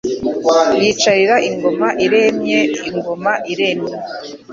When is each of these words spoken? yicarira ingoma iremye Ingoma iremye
yicarira 0.81 1.35
ingoma 1.49 1.87
iremye 2.05 2.59
Ingoma 2.89 3.31
iremye 3.53 3.95